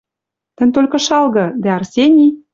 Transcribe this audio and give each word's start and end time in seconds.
Тӹнь 0.57 0.73
толькы 0.75 0.99
шалгы»... 1.07 1.45
Дӓ 1.61 1.69
Арсений 1.77 2.31